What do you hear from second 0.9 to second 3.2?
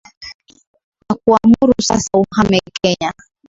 Nakuamuru sasa uhame Kenya.